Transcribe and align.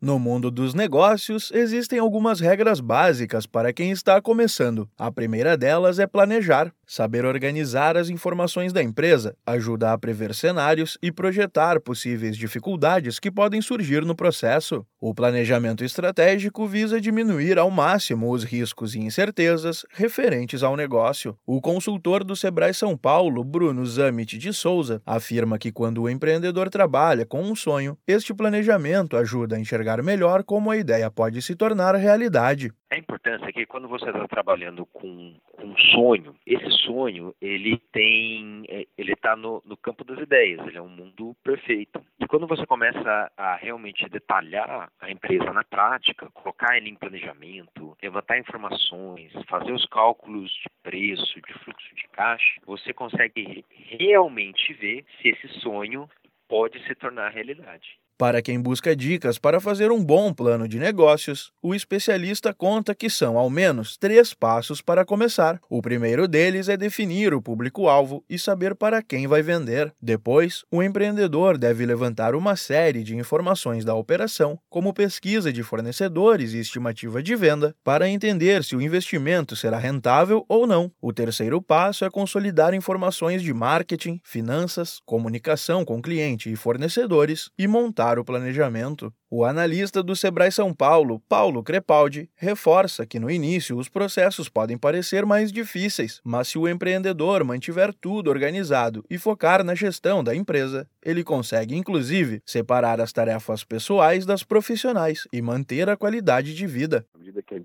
No 0.00 0.16
mundo 0.16 0.48
dos 0.48 0.74
negócios, 0.74 1.50
existem 1.50 1.98
algumas 1.98 2.38
regras 2.38 2.78
básicas 2.78 3.46
para 3.46 3.72
quem 3.72 3.90
está 3.90 4.22
começando. 4.22 4.88
A 4.96 5.10
primeira 5.10 5.56
delas 5.56 5.98
é 5.98 6.06
planejar. 6.06 6.72
Saber 6.90 7.26
organizar 7.26 7.98
as 7.98 8.08
informações 8.08 8.72
da 8.72 8.82
empresa 8.82 9.36
ajuda 9.44 9.92
a 9.92 9.98
prever 9.98 10.34
cenários 10.34 10.96
e 11.02 11.12
projetar 11.12 11.78
possíveis 11.80 12.34
dificuldades 12.34 13.20
que 13.20 13.30
podem 13.30 13.60
surgir 13.60 14.06
no 14.06 14.16
processo. 14.16 14.86
O 14.98 15.14
planejamento 15.14 15.84
estratégico 15.84 16.66
visa 16.66 16.98
diminuir 16.98 17.58
ao 17.58 17.70
máximo 17.70 18.32
os 18.32 18.42
riscos 18.42 18.94
e 18.94 19.00
incertezas 19.00 19.84
referentes 19.92 20.62
ao 20.62 20.78
negócio. 20.78 21.36
O 21.46 21.60
consultor 21.60 22.24
do 22.24 22.34
Sebrae 22.34 22.72
São 22.72 22.96
Paulo, 22.96 23.44
Bruno 23.44 23.84
Zamit 23.84 24.38
de 24.38 24.54
Souza, 24.54 25.02
afirma 25.04 25.58
que 25.58 25.70
quando 25.70 26.00
o 26.00 26.08
empreendedor 26.08 26.70
trabalha 26.70 27.26
com 27.26 27.42
um 27.42 27.54
sonho, 27.54 27.98
este 28.06 28.32
planejamento 28.32 29.14
ajuda 29.14 29.56
a 29.56 29.60
enxergar 29.60 30.02
melhor 30.02 30.42
como 30.42 30.70
a 30.70 30.76
ideia 30.78 31.10
pode 31.10 31.42
se 31.42 31.54
tornar 31.54 31.94
realidade. 31.96 32.72
A 32.90 32.96
importância 32.96 33.44
é 33.44 33.52
que 33.52 33.66
quando 33.66 33.86
você 33.86 34.06
está 34.06 34.26
trabalhando 34.26 34.86
com, 34.86 35.34
um 35.68 35.76
sonho, 35.92 36.34
esse 36.46 36.70
sonho 36.84 37.34
ele 37.40 37.78
tem, 37.92 38.64
é, 38.68 38.86
ele 38.96 39.12
está 39.12 39.36
no, 39.36 39.62
no, 39.64 39.76
campo 39.76 40.04
das 40.04 40.18
ideias, 40.18 40.66
ele 40.66 40.78
é 40.78 40.82
um 40.82 40.88
mundo 40.88 41.36
perfeito. 41.42 42.02
E 42.18 42.26
quando 42.26 42.46
você 42.46 42.66
começa 42.66 43.30
a 43.36 43.56
realmente 43.56 44.08
detalhar 44.08 44.90
a 45.00 45.10
empresa 45.10 45.52
na 45.52 45.64
prática, 45.64 46.30
colocar 46.30 46.76
ele 46.76 46.88
em 46.88 46.94
planejamento, 46.94 47.96
levantar 48.02 48.38
informações, 48.38 49.32
fazer 49.48 49.72
os 49.72 49.84
cálculos 49.86 50.50
de 50.50 50.68
preço, 50.82 51.40
de 51.40 51.52
fluxo 51.64 51.94
de 51.94 52.08
caixa, 52.08 52.60
você 52.66 52.92
consegue 52.92 53.64
realmente 53.70 54.72
ver 54.74 55.04
se 55.20 55.28
esse 55.28 55.48
sonho 55.60 56.08
pode 56.48 56.82
se 56.86 56.94
tornar 56.94 57.28
realidade. 57.28 57.98
Para 58.18 58.42
quem 58.42 58.60
busca 58.60 58.96
dicas 58.96 59.38
para 59.38 59.60
fazer 59.60 59.92
um 59.92 60.04
bom 60.04 60.34
plano 60.34 60.66
de 60.66 60.76
negócios, 60.76 61.52
o 61.62 61.72
especialista 61.72 62.52
conta 62.52 62.92
que 62.92 63.08
são 63.08 63.38
ao 63.38 63.48
menos 63.48 63.96
três 63.96 64.34
passos 64.34 64.82
para 64.82 65.04
começar. 65.04 65.60
O 65.70 65.80
primeiro 65.80 66.26
deles 66.26 66.68
é 66.68 66.76
definir 66.76 67.32
o 67.32 67.40
público-alvo 67.40 68.24
e 68.28 68.36
saber 68.36 68.74
para 68.74 69.00
quem 69.04 69.28
vai 69.28 69.40
vender. 69.40 69.94
Depois, 70.02 70.64
o 70.68 70.82
empreendedor 70.82 71.56
deve 71.56 71.86
levantar 71.86 72.34
uma 72.34 72.56
série 72.56 73.04
de 73.04 73.14
informações 73.14 73.84
da 73.84 73.94
operação, 73.94 74.58
como 74.68 74.92
pesquisa 74.92 75.52
de 75.52 75.62
fornecedores 75.62 76.54
e 76.54 76.58
estimativa 76.58 77.22
de 77.22 77.36
venda, 77.36 77.72
para 77.84 78.08
entender 78.08 78.64
se 78.64 78.74
o 78.74 78.82
investimento 78.82 79.54
será 79.54 79.78
rentável 79.78 80.44
ou 80.48 80.66
não. 80.66 80.90
O 81.00 81.12
terceiro 81.12 81.62
passo 81.62 82.04
é 82.04 82.10
consolidar 82.10 82.74
informações 82.74 83.42
de 83.42 83.54
marketing, 83.54 84.20
finanças, 84.24 85.00
comunicação 85.06 85.84
com 85.84 86.02
cliente 86.02 86.50
e 86.50 86.56
fornecedores 86.56 87.48
e 87.56 87.68
montar 87.68 88.07
o 88.16 88.24
planejamento, 88.24 89.12
o 89.28 89.44
analista 89.44 90.04
do 90.04 90.14
Sebrae 90.14 90.52
São 90.52 90.72
Paulo, 90.72 91.20
Paulo 91.28 91.64
Crepaldi, 91.64 92.30
reforça 92.36 93.04
que 93.04 93.18
no 93.18 93.28
início 93.28 93.76
os 93.76 93.88
processos 93.88 94.48
podem 94.48 94.78
parecer 94.78 95.26
mais 95.26 95.50
difíceis, 95.50 96.20
mas 96.22 96.46
se 96.46 96.56
o 96.58 96.68
empreendedor 96.68 97.42
mantiver 97.42 97.92
tudo 97.92 98.30
organizado 98.30 99.04
e 99.10 99.18
focar 99.18 99.64
na 99.64 99.74
gestão 99.74 100.22
da 100.22 100.32
empresa, 100.32 100.88
ele 101.04 101.24
consegue 101.24 101.74
inclusive 101.74 102.40
separar 102.46 103.00
as 103.00 103.12
tarefas 103.12 103.64
pessoais 103.64 104.24
das 104.24 104.44
profissionais 104.44 105.26
e 105.32 105.42
manter 105.42 105.88
a 105.88 105.96
qualidade 105.96 106.54
de 106.54 106.66
vida. 106.68 107.04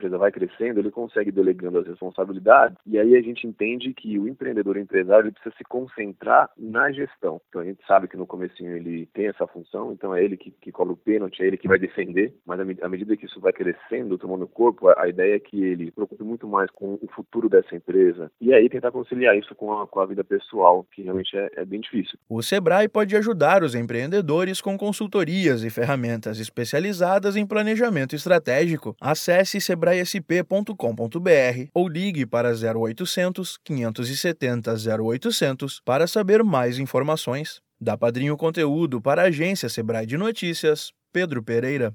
A 0.04 0.06
empresa 0.06 0.18
vai 0.18 0.32
crescendo, 0.32 0.80
ele 0.80 0.92
consegue 0.92 1.32
delegando 1.32 1.80
as 1.80 1.88
responsabilidades 1.88 2.78
e 2.86 3.00
aí 3.00 3.16
a 3.16 3.22
gente 3.22 3.48
entende 3.48 3.94
que 3.94 4.20
o 4.20 4.28
empreendedor 4.28 4.76
empresário 4.76 5.32
precisa 5.32 5.56
se 5.58 5.64
concentrar 5.64 6.50
na 6.58 6.92
gestão. 6.92 7.40
Então 7.48 7.62
a 7.62 7.66
gente 7.66 7.80
sabe 7.88 8.10
que 8.10 8.18
no 8.18 8.28
comecinho 8.28 8.76
ele 8.76 9.08
tem 9.14 9.28
essa 9.28 9.48
função, 9.48 9.94
então 9.94 10.14
é 10.14 10.22
ele 10.22 10.36
que, 10.36 10.52
que 10.52 10.74
cobra 10.74 10.94
o 10.94 10.98
pênalti, 10.98 11.42
é 11.42 11.48
ele 11.48 11.58
que 11.58 11.70
vai 11.70 11.80
defender, 11.80 12.34
mas 12.46 12.60
à 12.60 12.90
medida 12.90 13.16
que 13.16 13.26
isso 13.26 13.40
vai 13.40 13.54
crescendo, 13.54 14.18
tomando 14.18 14.46
corpo, 14.46 14.90
a 14.90 15.08
ideia 15.08 15.36
é 15.36 15.40
que 15.40 15.64
ele 15.64 15.92
preocupe 15.92 16.24
muito 16.24 16.48
mais 16.48 16.70
com 16.72 17.00
o 17.02 17.08
futuro 17.16 17.48
dessa 17.48 17.74
empresa 17.74 18.30
e 18.42 18.54
aí 18.54 18.68
tentar 18.68 18.92
conciliar 18.92 19.38
isso 19.38 19.56
com 19.56 19.72
a, 19.72 19.88
com 19.88 20.02
a 20.02 20.06
vida 20.06 20.24
pessoal, 20.24 20.86
que 20.92 21.04
realmente 21.04 21.38
é, 21.38 21.50
é 21.56 21.66
bem 21.66 21.80
difícil. 21.80 22.20
O 22.28 22.42
Sebrae 22.42 22.90
pode 22.90 23.16
ajudar 23.16 23.64
os 23.64 23.74
empreendedores 23.74 24.60
com 24.60 24.78
consultorias 24.78 25.64
e 25.64 25.70
ferramentas 25.70 26.40
especializadas 26.40 27.38
em 27.38 27.48
planejamento 27.48 28.16
estratégico. 28.16 28.96
Acesse 29.00 29.62
sebraesp.com.br 29.94 31.70
ou 31.74 31.88
ligue 31.88 32.26
para 32.26 32.50
0800 32.50 33.58
570 33.64 34.74
0800 35.04 35.82
para 35.86 36.08
saber 36.08 36.44
mais 36.44 36.80
informações. 36.80 37.62
Da 37.80 37.98
Padrinho 37.98 38.38
Conteúdo 38.38 39.02
para 39.02 39.24
a 39.24 39.26
agência 39.26 39.68
Sebrae 39.70 40.06
de 40.06 40.18
Notícias, 40.18 40.92
Pedro 41.12 41.44
Pereira. 41.44 41.94